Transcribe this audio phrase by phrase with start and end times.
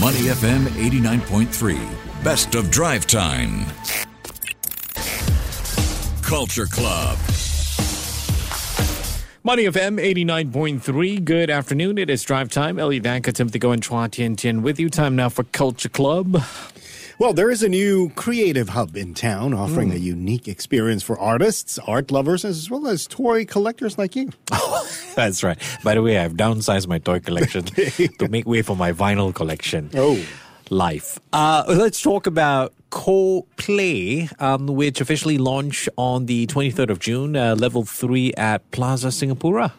[0.00, 2.24] Money FM 89.3.
[2.24, 3.64] Best of drive time.
[6.20, 7.16] Culture Club.
[9.44, 11.24] Money FM 89.3.
[11.24, 11.98] Good afternoon.
[11.98, 12.80] It is drive time.
[12.80, 14.90] Elliott Danker, Timothy Goh, and Chua Tian Tian with you.
[14.90, 16.42] Time now for Culture Club.
[17.18, 19.96] Well, there is a new creative hub in town offering Hmm.
[19.96, 24.30] a unique experience for artists, art lovers, as well as toy collectors like you.
[25.14, 25.58] That's right.
[25.84, 27.64] By the way, I've downsized my toy collection
[28.18, 29.90] to make way for my vinyl collection.
[29.94, 30.18] Oh.
[30.70, 31.20] Life.
[31.32, 37.54] Uh, let's talk about Co-Play, um, which officially launched on the 23rd of June, uh,
[37.54, 39.72] level 3 at Plaza Singapura.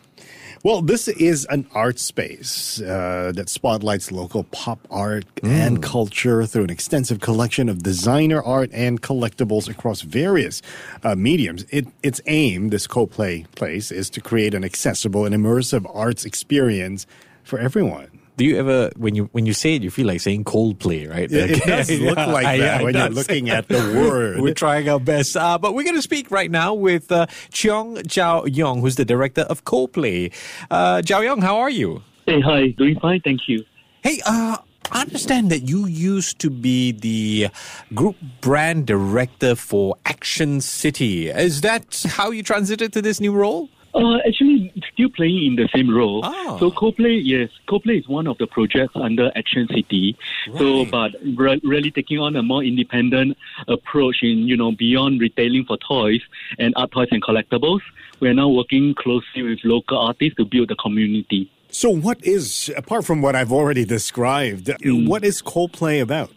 [0.65, 6.63] Well, this is an art space uh, that spotlights local pop art and culture through
[6.63, 10.63] an extensive collection of designer art and collectibles across various
[11.03, 11.67] uh, mediums.
[11.69, 17.05] It, its aim, this co-play place, is to create an accessible and immersive arts experience
[17.43, 18.24] for everyone.
[18.37, 21.31] Do you ever, when you when you say it, you feel like saying Coldplay, right?
[21.31, 23.15] It, it does look Yeah, like that yeah, it when you're does.
[23.15, 24.41] looking at the word.
[24.41, 25.37] We're trying our best.
[25.37, 29.05] Uh, but we're going to speak right now with uh, Cheong Zhao Yong, who's the
[29.05, 30.33] director of Coldplay.
[30.69, 32.03] Uh, Zhao Yong, how are you?
[32.25, 32.67] Hey, hi.
[32.69, 33.63] Doing fine, thank you.
[34.03, 34.57] Hey, uh,
[34.91, 37.47] I understand that you used to be the
[37.93, 41.29] group brand director for Action City.
[41.29, 43.69] Is that how you transited to this new role?
[43.95, 46.19] Uh, actually, still playing in the same role.
[46.23, 46.57] Ah.
[46.59, 50.17] So CoPlay, yes, CoPlay is one of the projects under Action City.
[50.57, 53.37] So, but re- really taking on a more independent
[53.69, 56.21] approach in you know beyond retailing for toys
[56.59, 57.79] and art toys and collectibles.
[58.19, 61.49] We are now working closely with local artists to build the community.
[61.69, 66.31] So, what is, apart from what I've already described, what is Coldplay about?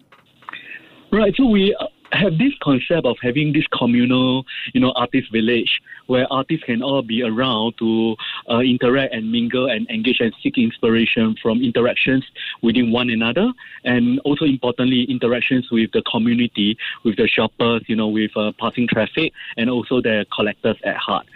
[1.10, 1.34] Right.
[1.36, 6.26] So we uh, have this concept of having this communal, you know, artist village where
[6.32, 8.16] artists can all be around to
[8.50, 12.24] uh, interact and mingle and engage and seek inspiration from interactions
[12.62, 13.52] within one another,
[13.84, 18.88] and also importantly, interactions with the community, with the shoppers, you know, with uh, passing
[18.88, 21.26] traffic, and also the collectors at heart.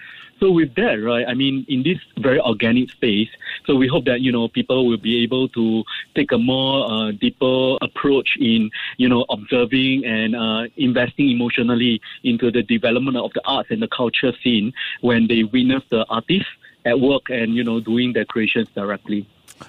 [0.42, 3.28] So with that, right, I mean, in this very organic space,
[3.64, 5.84] so we hope that you know people will be able to
[6.16, 12.50] take a more uh, deeper approach in you know observing and uh, investing emotionally into
[12.50, 16.50] the development of the arts and the culture scene when they witness the artists
[16.86, 19.24] at work and you know doing their creations directly.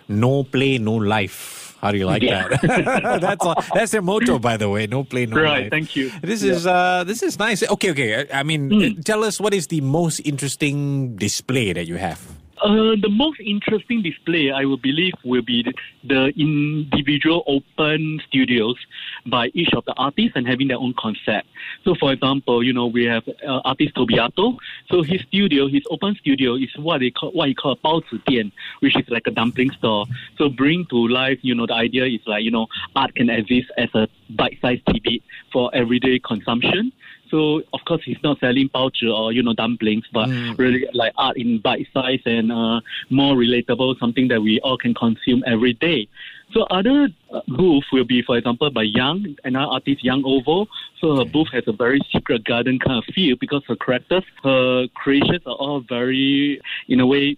[0.07, 1.61] No play, no life.
[1.81, 2.47] How do you like Yeah.
[2.47, 3.19] that?
[3.21, 4.87] that's all, that's their motto, by the way.
[4.87, 5.69] No play, no Right, life.
[5.69, 6.11] thank you.
[6.21, 7.61] This is uh, this is nice.
[7.61, 8.23] Okay, okay.
[8.31, 12.23] I, I mean, uh, tell us what is the most interesting display that you have.
[12.63, 15.65] Uh, the most interesting display, I will believe, will be
[16.05, 18.77] the individual open studios
[19.25, 21.45] by each of the artists and having their own concept.
[21.83, 24.55] So, for example, you know, we have uh, artist Tobiato.
[24.89, 28.49] So his studio, his open studio, is what they call what he call Bao Dian,
[28.79, 30.05] which is like a dumpling store.
[30.37, 33.71] So bring to life, you know, the idea is like you know, art can exist
[33.77, 35.21] as a bite-sized tidbit
[35.51, 36.93] for everyday consumption.
[37.33, 40.29] So of course he's not selling 包子 or you know dumplings, but
[40.59, 42.79] really like art in bite size and uh,
[43.09, 46.07] more relatable, something that we all can consume every day.
[46.53, 50.67] So other uh, booth will be, for example, by Young, another artist, Young Ovo.
[51.01, 54.87] So her booth has a very secret garden kind of feel because her characters, her
[54.93, 57.35] creations are all very, in a way,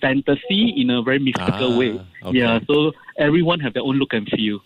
[0.00, 2.00] fantasy in a very mystical Ah, way.
[2.24, 2.38] okay.
[2.38, 4.60] Yeah, so everyone have their own look and feel.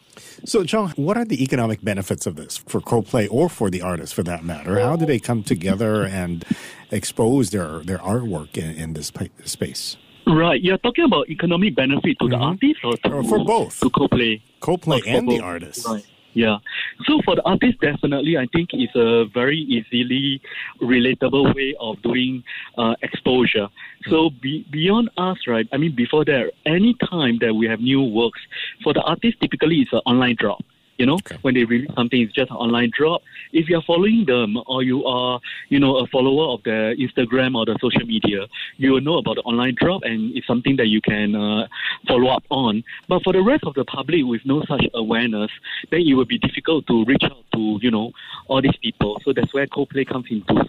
[0.45, 4.13] So, John, what are the economic benefits of this for Coldplay or for the artists
[4.13, 4.79] for that matter?
[4.81, 6.45] How do they come together and
[6.91, 9.13] expose their, their artwork in, in this
[9.45, 9.97] space?
[10.27, 13.81] Right, you're talking about economic benefit to the artist or to, Or for both.
[13.81, 14.43] to co-play.
[14.61, 15.87] Coldplay Or and the artists.
[15.89, 16.05] Right.
[16.33, 16.59] Yeah.
[17.07, 20.41] So for the artist, definitely, I think it's a very easily
[20.81, 22.45] relatable way of doing
[22.79, 23.69] uh, exposure.
[24.09, 25.69] So be, beyond us, right?
[25.73, 28.41] I mean, before that, any time that we have new works,
[28.83, 30.63] for the artist, typically it's an online drop.
[31.01, 33.23] You know, when they release something, it's just an online drop.
[33.53, 35.41] If you're following them or you are,
[35.71, 38.47] you know, a follower of their Instagram or the social media,
[38.77, 41.67] you will know about the online drop and it's something that you can uh,
[42.07, 42.85] follow up on.
[43.09, 45.51] But for the rest of the public with no such awareness,
[45.91, 48.13] then it will be difficult to reach out to, you know,
[48.49, 49.23] all these people.
[49.25, 50.67] So that's where co-play comes into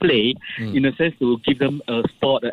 [0.00, 2.52] play in a sense to give them a spot, an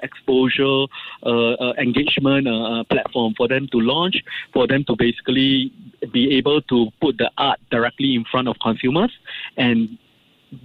[0.52, 0.86] exposure,
[1.24, 4.16] uh, uh, engagement uh, platform for them to launch,
[4.54, 5.72] for them to basically
[6.12, 9.12] be able to put the art directly in front of consumers,
[9.58, 9.98] and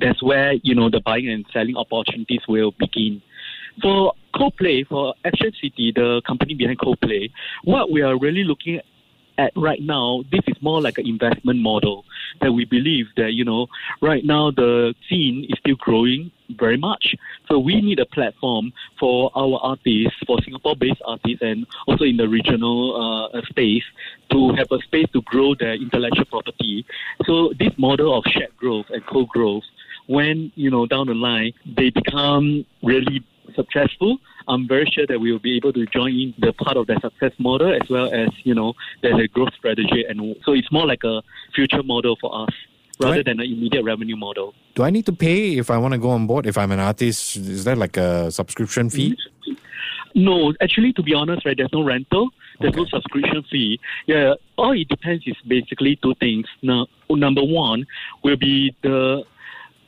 [0.00, 3.22] that's where you know the buying and selling opportunities will begin.
[3.82, 7.30] For CoPlay, for Action City, the company behind CoPlay,
[7.64, 8.80] what we are really looking
[9.38, 12.04] at right now, this is more like an investment model.
[12.40, 13.66] That we believe that, you know,
[14.00, 17.14] right now the scene is still growing very much.
[17.48, 22.28] So we need a platform for our artists, for Singapore-based artists, and also in the
[22.28, 23.84] regional uh, space
[24.30, 26.86] to have a space to grow their intellectual property.
[27.24, 29.64] So this model of shared growth and co-growth,
[30.06, 33.24] when you know down the line they become really
[33.54, 36.86] successful, I'm very sure that we will be able to join in the part of
[36.86, 40.70] the success model as well as you know there's a growth strategy, and so it's
[40.70, 41.22] more like a
[41.54, 42.54] future model for us
[43.00, 44.54] rather than an immediate revenue model.
[44.74, 46.46] Do I need to pay if I want to go on board?
[46.46, 49.16] If I'm an artist, is that like a subscription fee?
[50.14, 52.30] No, actually, to be honest, right, there's no rental.
[52.58, 52.80] There's okay.
[52.80, 53.78] no subscription fee.
[54.06, 56.46] Yeah, all it depends is basically two things.
[56.62, 57.86] Now, number one
[58.24, 59.24] will be the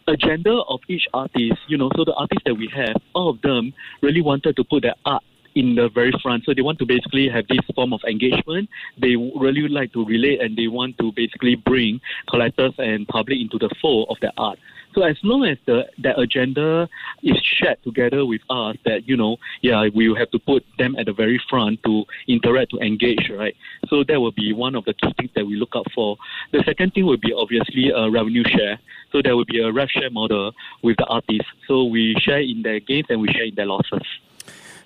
[0.08, 1.60] agenda of each artist.
[1.69, 3.72] You know, so the artists that we have, all of them
[4.02, 5.22] really wanted to put their art
[5.55, 6.44] in the very front.
[6.44, 8.69] So they want to basically have this form of engagement.
[9.00, 12.00] They really would like to relate and they want to basically bring
[12.31, 14.58] collectors and public into the fold of their art.
[14.94, 16.88] So as long as the that agenda
[17.23, 21.06] is shared together with us, that you know, yeah, we have to put them at
[21.06, 23.55] the very front to interact, to engage, right?
[23.88, 26.17] So that will be one of the key things that we look out for.
[26.52, 28.79] The second thing will be obviously a revenue share.
[29.12, 30.52] So there will be a rev share model
[30.82, 31.49] with the artists.
[31.67, 34.02] So we share in their gains and we share in their losses.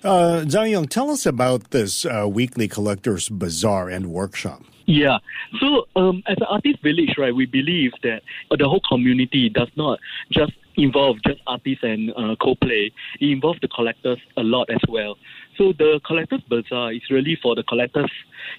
[0.03, 4.61] Uh, Zhao Yong, tell us about this uh, weekly collectors bazaar and workshop.
[4.85, 5.19] Yeah.
[5.61, 9.99] So, um, as an artist village, right, we believe that the whole community does not
[10.29, 12.91] just involve just artists and uh, co-play.
[13.21, 15.17] It involves the collectors a lot as well.
[15.57, 18.11] So the collectors bazaar is really for the collectors,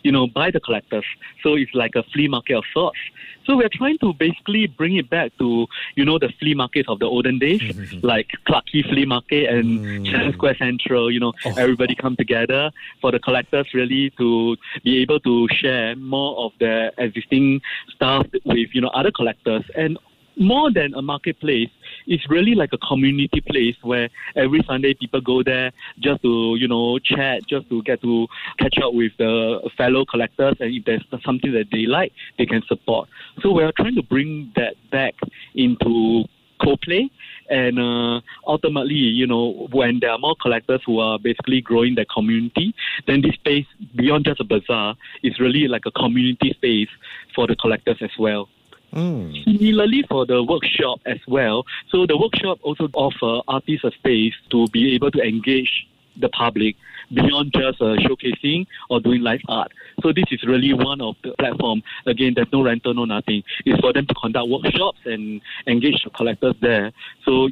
[0.02, 1.04] you know, by the collectors.
[1.42, 2.98] So it's like a flea market of sorts.
[3.46, 6.98] So we're trying to basically bring it back to, you know, the flea markets of
[6.98, 8.06] the olden days, mm-hmm.
[8.06, 10.32] like Clarke Flea Market and mm.
[10.32, 11.54] Square Central, you know, oh.
[11.58, 12.70] everybody come together
[13.00, 17.60] for the collectors really to be able to share more of their existing
[17.94, 19.64] stuff with, you know, other collectors.
[19.76, 19.98] And
[20.36, 21.70] more than a marketplace,
[22.06, 26.68] it's really like a community place where every Sunday people go there just to, you
[26.68, 28.26] know, chat, just to get to
[28.58, 30.56] catch up with the fellow collectors.
[30.60, 33.08] And if there's something that they like, they can support.
[33.42, 35.14] So we're trying to bring that back
[35.54, 36.24] into
[36.62, 37.10] co-play
[37.50, 42.06] and uh, ultimately you know when there are more collectors who are basically growing their
[42.12, 42.74] community
[43.06, 43.66] then this space
[43.96, 46.88] beyond just a bazaar is really like a community space
[47.34, 48.48] for the collectors as well
[48.94, 49.44] Mm.
[49.44, 51.64] Similarly for the workshop as well.
[51.90, 55.86] So the workshop also offer artists a space to be able to engage
[56.16, 56.76] the public
[57.12, 59.72] beyond just uh, showcasing or doing live art.
[60.02, 61.82] So this is really one of the platform.
[62.06, 63.42] Again, there's no rental, no nothing.
[63.64, 66.92] It's for them to conduct workshops and engage the collectors there.
[67.24, 67.48] So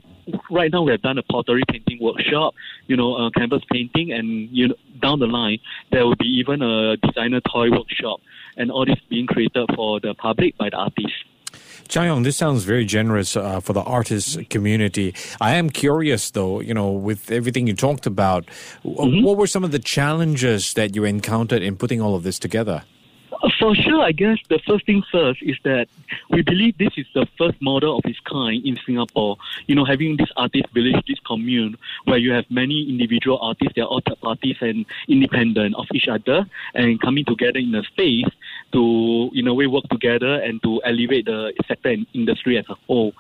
[0.51, 2.55] right now we have done a pottery painting workshop,
[2.87, 5.59] you know, a canvas painting, and you know, down the line
[5.91, 8.21] there will be even a designer toy workshop,
[8.57, 11.25] and all this being created for the public by the artists.
[11.89, 15.15] Zhang this sounds very generous uh, for the artist community.
[15.41, 18.47] I am curious, though, you know, with everything you talked about,
[18.85, 19.25] mm-hmm.
[19.25, 22.85] what were some of the challenges that you encountered in putting all of this together?
[23.59, 25.89] For sure, I guess the first thing first is that
[26.31, 29.37] we believe this is the first model of its kind in Singapore.
[29.67, 33.85] You know, having this artist village, this commune, where you have many individual artists, they're
[33.85, 38.29] all third parties and independent of each other, and coming together in a space
[38.73, 42.75] to, in a way, work together and to elevate the sector and industry as a
[42.87, 43.13] whole.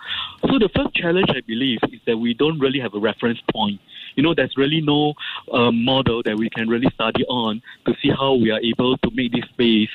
[0.42, 3.80] So the first challenge, I believe, is that we don't really have a reference point
[4.16, 5.14] you know, there's really no
[5.52, 9.10] uh, model that we can really study on to see how we are able to
[9.14, 9.90] make this space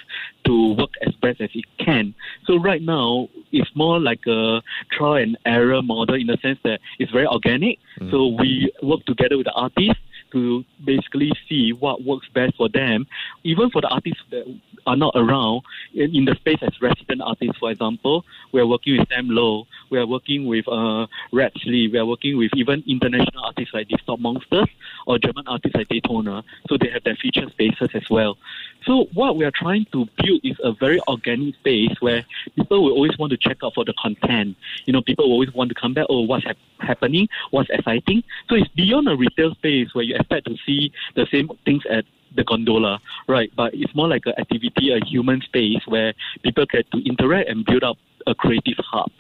[0.46, 2.14] to work as best as it can.
[2.46, 4.62] So right now, it's more like a
[4.92, 7.80] trial and error model in the sense that it's very organic.
[8.00, 8.12] Mm.
[8.12, 13.08] So we work together with the artists to basically see what works best for them.
[13.44, 14.46] Even for the artists that
[14.88, 15.62] are not around
[15.94, 19.68] in, in the space as resident artists, for example, we are working with Sam Low,
[19.90, 24.20] we are working with uh, Lee, we are working with even international artists like Stop
[24.20, 24.70] Monsters
[25.06, 26.44] or German artists like Daytona.
[26.70, 28.38] So they have their feature spaces as well.
[28.86, 32.26] So what we are trying to build is a very organic space where
[32.56, 34.56] people will always want to check out for the content.
[34.86, 36.06] You know, people always want to come back.
[36.10, 37.28] Oh, what's hap- happening?
[37.52, 38.24] What's exciting?
[38.50, 42.06] So it's beyond a retail space where you expect to see the same things at
[42.36, 43.52] the gondola, right?
[43.56, 47.66] But it's more like an activity, a human space where people get to interact and
[47.66, 49.12] build up a creative hub.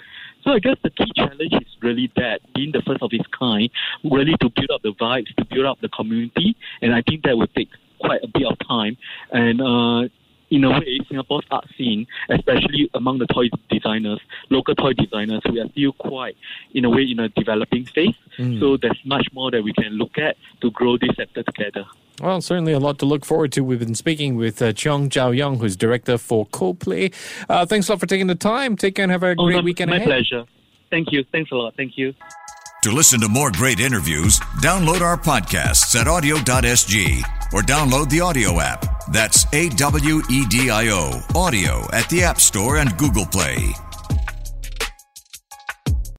[0.44, 3.70] So I guess the key challenge is really that, being the first of its kind,
[4.04, 7.38] really to build up the vibes, to build up the community, and I think that
[7.38, 8.98] will take quite a bit of time.
[9.32, 10.08] And uh,
[10.50, 15.60] in a way, Singapore's art scene, especially among the toy designers, local toy designers, we
[15.60, 16.38] are still quite,
[16.74, 18.16] in a way, in a developing phase.
[18.38, 18.60] Mm.
[18.60, 21.86] So there's much more that we can look at to grow this sector together.
[22.22, 23.62] Well, certainly a lot to look forward to.
[23.64, 27.14] We've been speaking with uh, Cheong Zhao Yong, who's director for CoPlay.
[27.48, 28.76] Uh, thanks a lot for taking the time.
[28.76, 30.08] Take care and have a Oh, great no, weekend my ahead.
[30.08, 30.46] pleasure.
[30.90, 31.24] Thank you.
[31.32, 31.76] Thanks a lot.
[31.78, 32.14] Thank you.
[32.84, 37.22] To listen to more great interviews, download our podcasts at awedio.sg
[37.54, 38.86] or download the Awedio app.
[39.12, 43.74] That's A W E D I O, Awedio at the App Store and Google Play.